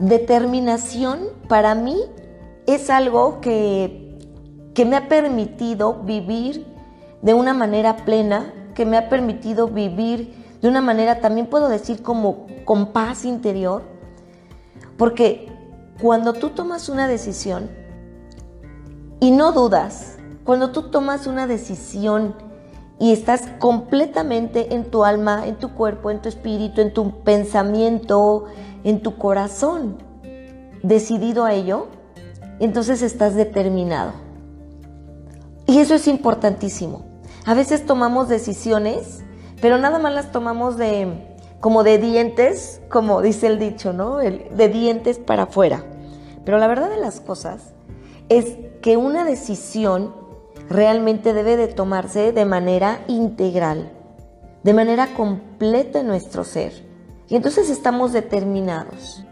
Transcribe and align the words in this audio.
determinación 0.00 1.28
para 1.46 1.74
mí 1.74 1.96
es 2.66 2.90
algo 2.90 3.40
que, 3.40 4.18
que 4.74 4.84
me 4.84 4.96
ha 4.96 5.08
permitido 5.08 6.02
vivir 6.02 6.66
de 7.22 7.34
una 7.34 7.52
manera 7.52 7.98
plena, 7.98 8.52
que 8.74 8.86
me 8.86 8.96
ha 8.96 9.08
permitido 9.10 9.68
vivir 9.68 10.34
de 10.62 10.68
una 10.68 10.80
manera, 10.80 11.20
también 11.20 11.46
puedo 11.46 11.68
decir, 11.68 12.02
como 12.02 12.46
con 12.64 12.92
paz 12.92 13.24
interior, 13.24 13.82
porque 14.96 15.48
cuando 16.00 16.32
tú 16.32 16.50
tomas 16.50 16.88
una 16.88 17.06
decisión 17.06 17.70
y 19.20 19.30
no 19.30 19.52
dudas, 19.52 20.16
cuando 20.44 20.70
tú 20.70 20.90
tomas 20.90 21.26
una 21.26 21.46
decisión 21.46 22.34
y 23.00 23.12
estás 23.12 23.48
completamente 23.58 24.74
en 24.74 24.84
tu 24.84 25.04
alma, 25.04 25.46
en 25.46 25.56
tu 25.56 25.70
cuerpo, 25.70 26.10
en 26.10 26.20
tu 26.20 26.28
espíritu, 26.28 26.82
en 26.82 26.92
tu 26.92 27.22
pensamiento, 27.22 28.44
en 28.84 29.00
tu 29.00 29.16
corazón, 29.16 29.96
decidido 30.82 31.46
a 31.46 31.54
ello, 31.54 31.86
entonces 32.60 33.00
estás 33.00 33.34
determinado. 33.34 34.12
Y 35.66 35.78
eso 35.78 35.94
es 35.94 36.06
importantísimo. 36.08 37.06
A 37.46 37.54
veces 37.54 37.86
tomamos 37.86 38.28
decisiones, 38.28 39.22
pero 39.62 39.78
nada 39.78 39.98
más 39.98 40.12
las 40.12 40.30
tomamos 40.30 40.76
de 40.76 41.38
como 41.58 41.84
de 41.84 41.96
dientes, 41.98 42.82
como 42.90 43.22
dice 43.22 43.46
el 43.46 43.58
dicho, 43.58 43.94
¿no? 43.94 44.16
de 44.18 44.68
dientes 44.68 45.18
para 45.18 45.44
afuera. 45.44 45.84
Pero 46.44 46.58
la 46.58 46.66
verdad 46.66 46.90
de 46.90 46.98
las 46.98 47.20
cosas 47.20 47.72
es 48.28 48.58
que 48.82 48.98
una 48.98 49.24
decisión 49.24 50.19
realmente 50.70 51.34
debe 51.34 51.56
de 51.56 51.66
tomarse 51.66 52.32
de 52.32 52.44
manera 52.44 53.00
integral, 53.08 53.90
de 54.62 54.72
manera 54.72 55.08
completa 55.14 56.00
en 56.00 56.06
nuestro 56.06 56.44
ser. 56.44 56.72
Y 57.28 57.34
entonces 57.34 57.68
estamos 57.68 58.12
determinados. 58.12 59.24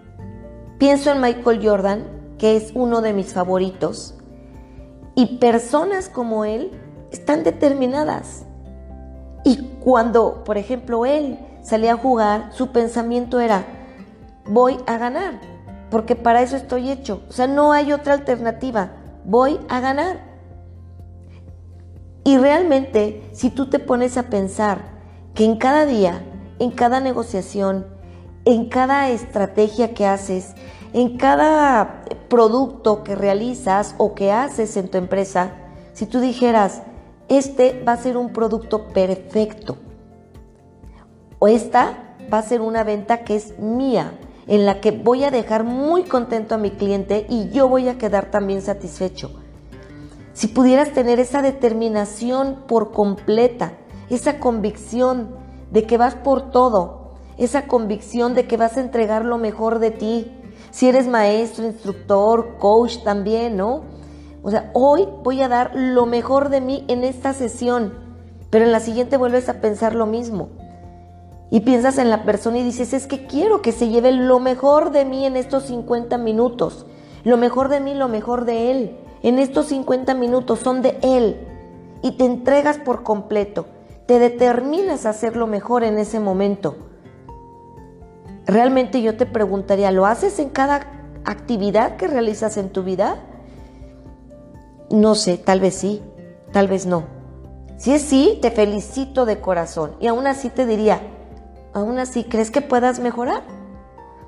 Pienso 0.78 1.12
en 1.12 1.20
Michael 1.20 1.60
Jordan, 1.62 2.04
que 2.38 2.56
es 2.56 2.72
uno 2.74 3.00
de 3.00 3.12
mis 3.12 3.32
favoritos, 3.32 4.14
y 5.14 5.38
personas 5.38 6.08
como 6.08 6.44
él 6.44 6.72
están 7.12 7.44
determinadas. 7.44 8.44
Y 9.44 9.70
cuando, 9.80 10.42
por 10.44 10.58
ejemplo, 10.58 11.06
él 11.06 11.38
salía 11.62 11.94
a 11.94 11.98
jugar, 11.98 12.50
su 12.52 12.72
pensamiento 12.72 13.38
era, 13.38 13.64
voy 14.44 14.78
a 14.86 14.98
ganar, 14.98 15.40
porque 15.90 16.16
para 16.16 16.42
eso 16.42 16.56
estoy 16.56 16.90
hecho. 16.90 17.22
O 17.28 17.32
sea, 17.32 17.46
no 17.46 17.72
hay 17.72 17.92
otra 17.92 18.14
alternativa, 18.14 18.90
voy 19.24 19.60
a 19.68 19.78
ganar. 19.78 20.27
Y 22.28 22.36
realmente, 22.36 23.22
si 23.32 23.48
tú 23.48 23.70
te 23.70 23.78
pones 23.78 24.18
a 24.18 24.24
pensar 24.24 24.82
que 25.32 25.46
en 25.46 25.56
cada 25.56 25.86
día, 25.86 26.22
en 26.58 26.70
cada 26.70 27.00
negociación, 27.00 27.86
en 28.44 28.68
cada 28.68 29.08
estrategia 29.08 29.94
que 29.94 30.04
haces, 30.04 30.52
en 30.92 31.16
cada 31.16 32.04
producto 32.28 33.02
que 33.02 33.14
realizas 33.14 33.94
o 33.96 34.14
que 34.14 34.30
haces 34.30 34.76
en 34.76 34.90
tu 34.90 34.98
empresa, 34.98 35.52
si 35.94 36.04
tú 36.04 36.20
dijeras, 36.20 36.82
este 37.30 37.82
va 37.82 37.92
a 37.92 37.96
ser 37.96 38.18
un 38.18 38.34
producto 38.34 38.88
perfecto. 38.88 39.78
O 41.38 41.48
esta 41.48 42.14
va 42.30 42.40
a 42.40 42.42
ser 42.42 42.60
una 42.60 42.84
venta 42.84 43.24
que 43.24 43.36
es 43.36 43.58
mía, 43.58 44.18
en 44.46 44.66
la 44.66 44.82
que 44.82 44.90
voy 44.90 45.24
a 45.24 45.30
dejar 45.30 45.64
muy 45.64 46.02
contento 46.02 46.56
a 46.56 46.58
mi 46.58 46.72
cliente 46.72 47.24
y 47.30 47.48
yo 47.48 47.70
voy 47.70 47.88
a 47.88 47.96
quedar 47.96 48.30
también 48.30 48.60
satisfecho. 48.60 49.30
Si 50.38 50.46
pudieras 50.46 50.92
tener 50.92 51.18
esa 51.18 51.42
determinación 51.42 52.58
por 52.68 52.92
completa, 52.92 53.72
esa 54.08 54.38
convicción 54.38 55.30
de 55.72 55.82
que 55.82 55.98
vas 55.98 56.14
por 56.14 56.52
todo, 56.52 57.14
esa 57.38 57.66
convicción 57.66 58.34
de 58.34 58.46
que 58.46 58.56
vas 58.56 58.76
a 58.76 58.80
entregar 58.82 59.24
lo 59.24 59.36
mejor 59.36 59.80
de 59.80 59.90
ti, 59.90 60.30
si 60.70 60.88
eres 60.88 61.08
maestro, 61.08 61.64
instructor, 61.66 62.54
coach 62.60 62.98
también, 63.02 63.56
¿no? 63.56 63.82
O 64.44 64.52
sea, 64.52 64.70
hoy 64.74 65.08
voy 65.24 65.42
a 65.42 65.48
dar 65.48 65.72
lo 65.74 66.06
mejor 66.06 66.50
de 66.50 66.60
mí 66.60 66.84
en 66.86 67.02
esta 67.02 67.32
sesión, 67.32 67.94
pero 68.48 68.64
en 68.64 68.70
la 68.70 68.78
siguiente 68.78 69.16
vuelves 69.16 69.48
a 69.48 69.60
pensar 69.60 69.96
lo 69.96 70.06
mismo. 70.06 70.50
Y 71.50 71.62
piensas 71.62 71.98
en 71.98 72.10
la 72.10 72.22
persona 72.22 72.58
y 72.58 72.62
dices, 72.62 72.92
es 72.92 73.08
que 73.08 73.26
quiero 73.26 73.60
que 73.60 73.72
se 73.72 73.88
lleve 73.88 74.12
lo 74.12 74.38
mejor 74.38 74.92
de 74.92 75.04
mí 75.04 75.26
en 75.26 75.36
estos 75.36 75.64
50 75.64 76.16
minutos. 76.16 76.86
Lo 77.24 77.36
mejor 77.38 77.68
de 77.68 77.80
mí, 77.80 77.92
lo 77.94 78.06
mejor 78.06 78.44
de 78.44 78.70
él. 78.70 79.07
En 79.22 79.38
estos 79.38 79.66
50 79.66 80.14
minutos 80.14 80.60
son 80.60 80.82
de 80.82 80.98
él. 81.02 81.36
Y 82.02 82.12
te 82.12 82.24
entregas 82.24 82.78
por 82.78 83.02
completo. 83.02 83.66
Te 84.06 84.18
determinas 84.18 85.04
a 85.04 85.10
hacer 85.10 85.36
lo 85.36 85.46
mejor 85.46 85.84
en 85.84 85.98
ese 85.98 86.20
momento. 86.20 86.76
Realmente 88.46 89.02
yo 89.02 89.16
te 89.16 89.26
preguntaría, 89.26 89.90
¿lo 89.90 90.06
haces 90.06 90.38
en 90.38 90.48
cada 90.48 90.86
actividad 91.24 91.96
que 91.96 92.08
realizas 92.08 92.56
en 92.56 92.70
tu 92.70 92.82
vida? 92.82 93.16
No 94.90 95.14
sé, 95.14 95.36
tal 95.36 95.60
vez 95.60 95.74
sí, 95.74 96.02
tal 96.52 96.68
vez 96.68 96.86
no. 96.86 97.04
Si 97.76 97.92
es 97.92 98.02
sí, 98.02 98.38
te 98.40 98.50
felicito 98.50 99.26
de 99.26 99.40
corazón. 99.40 99.92
Y 100.00 100.06
aún 100.06 100.26
así 100.26 100.48
te 100.48 100.64
diría, 100.64 101.00
aún 101.74 101.98
así, 101.98 102.24
¿crees 102.24 102.50
que 102.50 102.62
puedas 102.62 103.00
mejorar? 103.00 103.42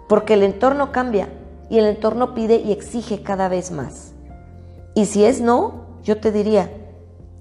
Porque 0.08 0.34
el 0.34 0.42
entorno 0.42 0.92
cambia 0.92 1.28
y 1.70 1.78
el 1.78 1.86
entorno 1.86 2.34
pide 2.34 2.56
y 2.56 2.72
exige 2.72 3.22
cada 3.22 3.48
vez 3.48 3.70
más. 3.70 4.12
Y 4.94 5.06
si 5.06 5.24
es 5.24 5.40
no, 5.40 5.86
yo 6.02 6.20
te 6.20 6.32
diría, 6.32 6.70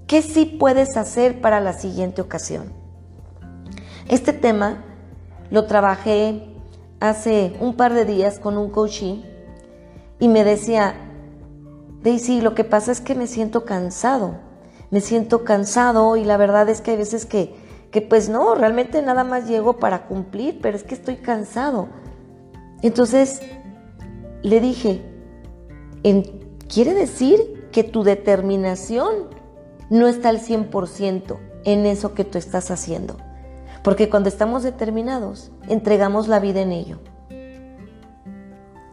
¿qué 0.06 0.22
sí 0.22 0.46
puedes 0.46 0.96
hacer 0.96 1.40
para 1.40 1.60
la 1.60 1.72
siguiente 1.72 2.20
ocasión? 2.20 2.72
Este 4.08 4.32
tema 4.32 4.84
lo 5.50 5.66
trabajé 5.66 6.46
hace 7.00 7.56
un 7.60 7.74
par 7.74 7.94
de 7.94 8.04
días 8.04 8.38
con 8.38 8.58
un 8.58 8.70
coaching 8.70 9.22
y 10.18 10.28
me 10.28 10.44
decía, 10.44 10.94
Daisy, 12.02 12.40
lo 12.40 12.54
que 12.54 12.64
pasa 12.64 12.92
es 12.92 13.00
que 13.00 13.14
me 13.14 13.26
siento 13.26 13.64
cansado, 13.64 14.38
me 14.90 15.00
siento 15.00 15.44
cansado 15.44 16.16
y 16.16 16.24
la 16.24 16.36
verdad 16.36 16.68
es 16.68 16.80
que 16.80 16.92
hay 16.92 16.96
veces 16.96 17.26
que, 17.26 17.54
que 17.90 18.02
pues 18.02 18.28
no, 18.28 18.54
realmente 18.54 19.02
nada 19.02 19.24
más 19.24 19.48
llego 19.48 19.78
para 19.78 20.06
cumplir, 20.06 20.60
pero 20.60 20.76
es 20.76 20.84
que 20.84 20.94
estoy 20.94 21.16
cansado. 21.16 21.88
Entonces 22.82 23.40
le 24.42 24.60
dije, 24.60 25.02
quiere 26.72 26.94
decir 26.94 27.68
que 27.72 27.84
tu 27.84 28.02
determinación 28.02 29.28
no 29.90 30.06
está 30.06 30.28
al 30.28 30.40
100% 30.40 31.38
en 31.64 31.86
eso 31.86 32.14
que 32.14 32.24
tú 32.24 32.38
estás 32.38 32.70
haciendo. 32.70 33.16
Porque 33.82 34.08
cuando 34.08 34.28
estamos 34.28 34.62
determinados, 34.62 35.50
entregamos 35.68 36.28
la 36.28 36.38
vida 36.38 36.60
en 36.60 36.72
ello. 36.72 36.98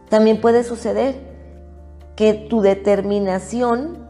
También 0.08 0.40
puede 0.40 0.64
suceder 0.64 1.16
que 2.16 2.34
tu 2.34 2.62
determinación 2.62 4.08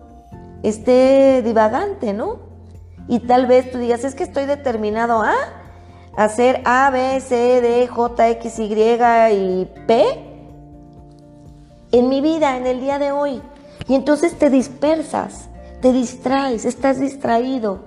esté 0.62 1.42
divagante, 1.42 2.12
¿no? 2.12 2.38
Y 3.08 3.20
tal 3.20 3.46
vez 3.46 3.70
tú 3.70 3.78
digas, 3.78 4.04
es 4.04 4.14
que 4.14 4.22
estoy 4.22 4.46
determinado 4.46 5.22
a 5.22 5.34
hacer 6.16 6.62
A, 6.64 6.90
B, 6.90 7.20
C, 7.20 7.60
D, 7.60 7.86
J, 7.86 8.28
X, 8.30 8.58
Y 8.58 8.72
y 8.72 9.68
P 9.86 10.04
en 11.90 12.08
mi 12.08 12.20
vida, 12.20 12.56
en 12.56 12.66
el 12.66 12.80
día 12.80 12.98
de 12.98 13.12
hoy. 13.12 13.42
Y 13.88 13.94
entonces 13.94 14.38
te 14.38 14.50
dispersas, 14.50 15.48
te 15.80 15.92
distraes, 15.92 16.64
estás 16.64 17.00
distraído, 17.00 17.80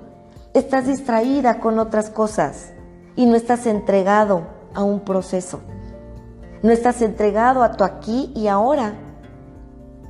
estás 0.53 0.87
distraída 0.87 1.59
con 1.59 1.77
otras 1.77 2.09
cosas 2.09 2.71
y 3.15 3.25
no 3.25 3.35
estás 3.35 3.67
entregado 3.67 4.47
a 4.73 4.83
un 4.83 5.01
proceso. 5.01 5.61
No 6.63 6.71
estás 6.71 7.01
entregado 7.01 7.63
a 7.63 7.73
tu 7.73 7.83
aquí 7.83 8.31
y 8.35 8.47
ahora. 8.47 8.93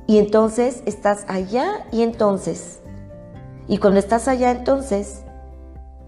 Y 0.06 0.18
entonces 0.18 0.82
estás 0.86 1.24
allá 1.28 1.86
y 1.92 2.02
entonces. 2.02 2.80
Y 3.68 3.78
cuando 3.78 3.98
estás 3.98 4.28
allá 4.28 4.50
entonces, 4.50 5.22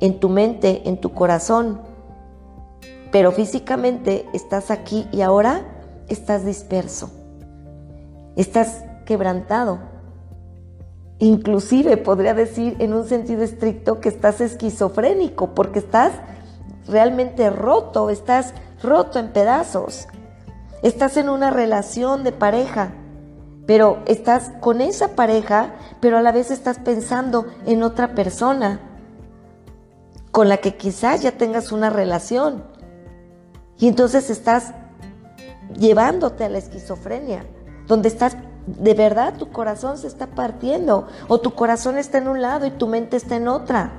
en 0.01 0.19
tu 0.21 0.29
mente, 0.29 0.89
en 0.89 1.01
tu 1.01 1.13
corazón, 1.13 1.81
pero 3.11 3.33
físicamente 3.33 4.27
estás 4.33 4.71
aquí 4.71 5.07
y 5.13 5.23
ahora 5.23 5.63
estás 6.09 6.45
disperso. 6.45 7.11
Estás 8.37 8.83
quebrantado. 9.05 9.79
Inclusive 11.19 11.97
podría 11.97 12.35
decir 12.35 12.77
en 12.81 12.93
un 12.95 13.07
sentido 13.07 13.43
estricto 13.43 14.01
que 14.01 14.09
estás 14.09 14.41
esquizofrénico 14.41 15.55
porque 15.55 15.79
estás 15.79 16.13
realmente 16.89 17.49
roto, 17.51 18.11
estás 18.11 18.55
roto 18.83 19.19
en 19.19 19.33
pedazos. 19.33 20.07
Estás 20.83 21.17
en 21.17 21.29
una 21.29 21.51
relación 21.51 22.25
de 22.25 22.33
pareja 22.33 22.93
pero 23.67 24.03
estás 24.07 24.53
con 24.61 24.81
esa 24.81 25.15
pareja, 25.15 25.75
pero 26.01 26.19
a 26.19 26.23
la 26.23 26.33
vez 26.33 26.51
estás 26.51 26.79
pensando 26.79 27.47
en 27.67 27.83
otra 27.83 28.15
persona 28.15 28.81
con 30.31 30.49
la 30.49 30.59
que 30.59 30.77
quizás 30.77 31.23
ya 31.23 31.33
tengas 31.33 31.73
una 31.73 31.91
relación. 31.91 32.65
Y 33.79 33.89
entonces 33.89 34.29
estás 34.31 34.75
llevándote 35.79 36.45
a 36.45 36.49
la 36.49 36.59
esquizofrenia, 36.59 37.47
donde 37.87 38.09
estás, 38.09 38.37
de 38.67 38.95
verdad 38.95 39.35
tu 39.39 39.51
corazón 39.51 39.99
se 39.99 40.07
está 40.07 40.27
partiendo, 40.29 41.09
o 41.29 41.41
tu 41.41 41.55
corazón 41.55 41.99
está 41.99 42.19
en 42.19 42.29
un 42.29 42.43
lado 42.43 42.67
y 42.67 42.71
tu 42.71 42.87
mente 42.87 43.17
está 43.17 43.37
en 43.37 43.49
otra. 43.49 43.93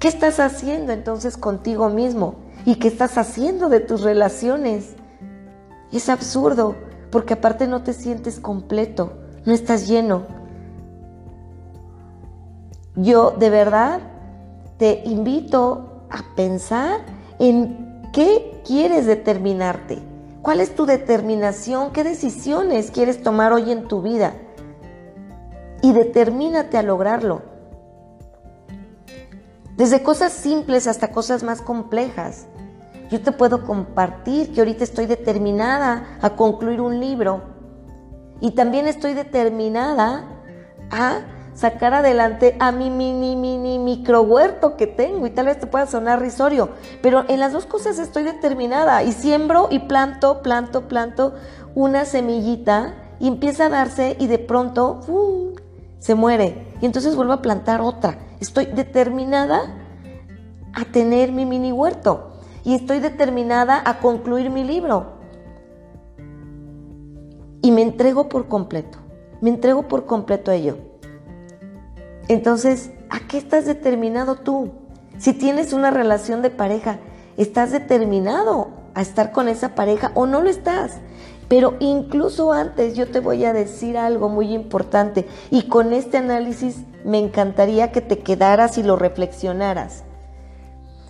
¿Qué 0.00 0.08
estás 0.08 0.40
haciendo 0.40 0.92
entonces 0.92 1.36
contigo 1.36 1.88
mismo? 1.88 2.36
¿Y 2.64 2.76
qué 2.76 2.88
estás 2.88 3.18
haciendo 3.18 3.68
de 3.68 3.80
tus 3.80 4.02
relaciones? 4.02 4.96
es 5.92 6.08
absurdo, 6.08 6.74
porque 7.10 7.34
aparte 7.34 7.68
no 7.68 7.82
te 7.82 7.92
sientes 7.92 8.40
completo, 8.40 9.12
no 9.44 9.52
estás 9.52 9.86
lleno. 9.86 10.22
Yo 12.96 13.32
de 13.32 13.50
verdad 13.50 14.00
te 14.78 15.02
invito 15.04 16.06
a 16.10 16.34
pensar 16.34 17.00
en 17.38 18.02
qué 18.12 18.62
quieres 18.66 19.06
determinarte, 19.06 19.98
cuál 20.42 20.60
es 20.60 20.74
tu 20.74 20.86
determinación, 20.86 21.92
qué 21.92 22.04
decisiones 22.04 22.90
quieres 22.90 23.22
tomar 23.22 23.52
hoy 23.52 23.70
en 23.70 23.88
tu 23.88 24.02
vida 24.02 24.34
y 25.80 25.92
determínate 25.92 26.76
a 26.76 26.82
lograrlo. 26.82 27.42
Desde 29.76 30.02
cosas 30.02 30.32
simples 30.32 30.86
hasta 30.86 31.12
cosas 31.12 31.42
más 31.42 31.62
complejas. 31.62 32.46
Yo 33.10 33.20
te 33.20 33.32
puedo 33.32 33.64
compartir 33.64 34.52
que 34.52 34.60
ahorita 34.60 34.84
estoy 34.84 35.06
determinada 35.06 36.18
a 36.20 36.30
concluir 36.36 36.80
un 36.80 37.00
libro 37.00 37.42
y 38.40 38.52
también 38.52 38.86
estoy 38.86 39.14
determinada 39.14 40.24
a 40.90 41.20
sacar 41.54 41.94
adelante 41.94 42.56
a 42.58 42.72
mi 42.72 42.90
mini, 42.90 43.36
mini 43.36 43.78
micro 43.78 44.22
huerto 44.22 44.76
que 44.76 44.86
tengo 44.86 45.26
y 45.26 45.30
tal 45.30 45.46
vez 45.46 45.58
te 45.58 45.66
pueda 45.66 45.86
sonar 45.86 46.20
risorio, 46.20 46.70
pero 47.02 47.24
en 47.28 47.40
las 47.40 47.52
dos 47.52 47.66
cosas 47.66 47.98
estoy 47.98 48.22
determinada 48.22 49.02
y 49.02 49.12
siembro 49.12 49.68
y 49.70 49.80
planto, 49.80 50.42
planto, 50.42 50.88
planto 50.88 51.34
una 51.74 52.04
semillita 52.04 52.94
y 53.20 53.28
empieza 53.28 53.66
a 53.66 53.68
darse 53.68 54.16
y 54.18 54.26
de 54.26 54.38
pronto 54.38 55.00
se 55.98 56.14
muere 56.14 56.66
y 56.80 56.86
entonces 56.86 57.14
vuelvo 57.14 57.34
a 57.34 57.42
plantar 57.42 57.80
otra. 57.80 58.18
Estoy 58.40 58.66
determinada 58.66 59.60
a 60.74 60.84
tener 60.86 61.32
mi 61.32 61.46
mini 61.46 61.70
huerto 61.70 62.32
y 62.64 62.74
estoy 62.74 62.98
determinada 62.98 63.82
a 63.84 64.00
concluir 64.00 64.50
mi 64.50 64.64
libro. 64.64 65.20
Y 67.60 67.70
me 67.70 67.82
entrego 67.82 68.28
por 68.28 68.48
completo, 68.48 68.98
me 69.40 69.50
entrego 69.50 69.86
por 69.86 70.06
completo 70.06 70.50
a 70.50 70.56
ello. 70.56 70.91
Entonces, 72.28 72.90
¿a 73.10 73.20
qué 73.26 73.38
estás 73.38 73.66
determinado 73.66 74.36
tú? 74.36 74.72
Si 75.18 75.32
tienes 75.32 75.72
una 75.72 75.90
relación 75.90 76.42
de 76.42 76.50
pareja, 76.50 76.98
¿estás 77.36 77.72
determinado 77.72 78.70
a 78.94 79.02
estar 79.02 79.32
con 79.32 79.48
esa 79.48 79.74
pareja 79.74 80.12
o 80.14 80.26
no 80.26 80.40
lo 80.40 80.48
estás? 80.48 80.98
Pero 81.48 81.74
incluso 81.80 82.52
antes 82.52 82.94
yo 82.94 83.08
te 83.08 83.20
voy 83.20 83.44
a 83.44 83.52
decir 83.52 83.98
algo 83.98 84.28
muy 84.28 84.54
importante 84.54 85.26
y 85.50 85.68
con 85.68 85.92
este 85.92 86.16
análisis 86.16 86.78
me 87.04 87.18
encantaría 87.18 87.92
que 87.92 88.00
te 88.00 88.20
quedaras 88.20 88.78
y 88.78 88.82
lo 88.82 88.96
reflexionaras. 88.96 90.04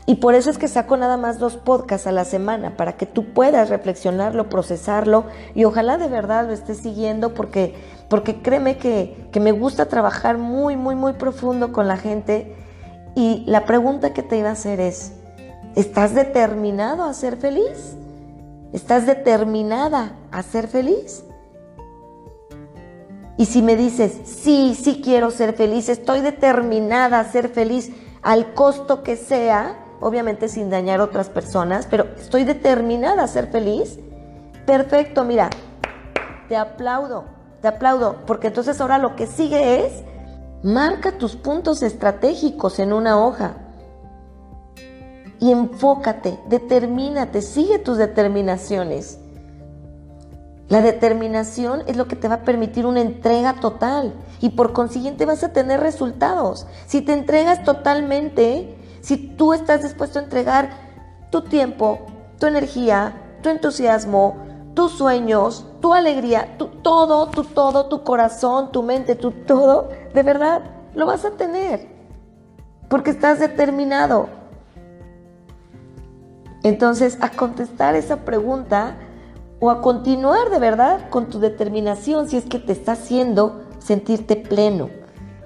Y 0.04 0.16
por 0.16 0.34
eso 0.34 0.50
es 0.50 0.58
que 0.58 0.66
saco 0.66 0.96
nada 0.96 1.16
más 1.16 1.38
dos 1.38 1.56
podcasts 1.56 2.08
a 2.08 2.12
la 2.12 2.24
semana, 2.24 2.76
para 2.76 2.96
que 2.96 3.06
tú 3.06 3.32
puedas 3.32 3.68
reflexionarlo, 3.68 4.48
procesarlo 4.48 5.26
y 5.54 5.64
ojalá 5.64 5.96
de 5.96 6.08
verdad 6.08 6.46
lo 6.46 6.52
estés 6.52 6.78
siguiendo 6.78 7.34
porque, 7.34 7.76
porque 8.12 8.42
créeme 8.42 8.76
que, 8.76 9.26
que 9.32 9.40
me 9.40 9.52
gusta 9.52 9.86
trabajar 9.86 10.36
muy, 10.36 10.76
muy, 10.76 10.94
muy 10.94 11.14
profundo 11.14 11.72
con 11.72 11.88
la 11.88 11.96
gente. 11.96 12.54
Y 13.14 13.42
la 13.46 13.64
pregunta 13.64 14.12
que 14.12 14.22
te 14.22 14.36
iba 14.36 14.50
a 14.50 14.52
hacer 14.52 14.80
es, 14.80 15.12
¿estás 15.76 16.14
determinado 16.14 17.04
a 17.04 17.14
ser 17.14 17.38
feliz? 17.38 17.96
¿Estás 18.74 19.06
determinada 19.06 20.12
a 20.30 20.42
ser 20.42 20.68
feliz? 20.68 21.24
Y 23.38 23.46
si 23.46 23.62
me 23.62 23.76
dices, 23.76 24.12
sí, 24.26 24.78
sí 24.78 25.00
quiero 25.02 25.30
ser 25.30 25.54
feliz, 25.54 25.88
estoy 25.88 26.20
determinada 26.20 27.18
a 27.18 27.24
ser 27.24 27.48
feliz 27.48 27.92
al 28.20 28.52
costo 28.52 29.02
que 29.02 29.16
sea, 29.16 29.86
obviamente 30.00 30.50
sin 30.50 30.68
dañar 30.68 31.00
a 31.00 31.04
otras 31.04 31.30
personas, 31.30 31.86
pero 31.90 32.08
estoy 32.18 32.44
determinada 32.44 33.22
a 33.22 33.26
ser 33.26 33.46
feliz. 33.46 33.98
Perfecto, 34.66 35.24
mira, 35.24 35.48
te 36.50 36.58
aplaudo, 36.58 37.31
te 37.62 37.68
aplaudo, 37.68 38.16
porque 38.26 38.48
entonces 38.48 38.80
ahora 38.80 38.98
lo 38.98 39.14
que 39.14 39.26
sigue 39.26 39.86
es, 39.86 40.02
marca 40.64 41.12
tus 41.12 41.36
puntos 41.36 41.82
estratégicos 41.82 42.80
en 42.80 42.92
una 42.92 43.24
hoja 43.24 43.54
y 45.38 45.52
enfócate, 45.52 46.38
determínate, 46.48 47.40
sigue 47.40 47.78
tus 47.78 47.98
determinaciones. 47.98 49.18
La 50.68 50.80
determinación 50.80 51.82
es 51.86 51.96
lo 51.96 52.08
que 52.08 52.16
te 52.16 52.28
va 52.28 52.36
a 52.36 52.42
permitir 52.42 52.86
una 52.86 53.00
entrega 53.00 53.60
total 53.60 54.12
y 54.40 54.50
por 54.50 54.72
consiguiente 54.72 55.26
vas 55.26 55.44
a 55.44 55.52
tener 55.52 55.80
resultados. 55.80 56.66
Si 56.86 57.02
te 57.02 57.12
entregas 57.12 57.62
totalmente, 57.62 58.76
si 59.02 59.16
tú 59.16 59.52
estás 59.52 59.82
dispuesto 59.82 60.18
a 60.18 60.22
entregar 60.22 60.70
tu 61.30 61.42
tiempo, 61.42 62.00
tu 62.38 62.46
energía, 62.46 63.38
tu 63.42 63.50
entusiasmo, 63.50 64.51
tus 64.74 64.92
sueños, 64.92 65.66
tu 65.80 65.94
alegría, 65.94 66.56
tu 66.58 66.66
todo, 66.66 67.26
tu 67.28 67.44
todo, 67.44 67.86
tu 67.86 68.02
corazón, 68.04 68.72
tu 68.72 68.82
mente, 68.82 69.14
tu 69.14 69.30
todo, 69.30 69.88
de 70.14 70.22
verdad, 70.22 70.62
lo 70.94 71.06
vas 71.06 71.24
a 71.24 71.32
tener. 71.32 71.88
Porque 72.88 73.10
estás 73.10 73.38
determinado. 73.38 74.28
Entonces, 76.62 77.18
a 77.20 77.30
contestar 77.30 77.96
esa 77.96 78.18
pregunta 78.18 78.96
o 79.60 79.70
a 79.70 79.80
continuar 79.80 80.50
de 80.50 80.58
verdad 80.58 81.08
con 81.10 81.26
tu 81.26 81.38
determinación 81.38 82.28
si 82.28 82.36
es 82.36 82.44
que 82.44 82.58
te 82.58 82.72
está 82.72 82.92
haciendo 82.92 83.62
sentirte 83.78 84.36
pleno. 84.36 84.90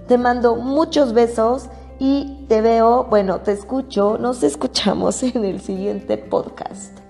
Te 0.09 0.19
mando 0.19 0.57
muchos 0.57 1.13
besos 1.13 1.69
y 1.99 2.45
te 2.49 2.61
veo, 2.61 3.05
bueno, 3.05 3.41
te 3.41 3.53
escucho, 3.53 4.19
nos 4.19 4.43
escuchamos 4.43 5.23
en 5.23 5.45
el 5.45 5.61
siguiente 5.61 6.19
podcast. 6.19 7.06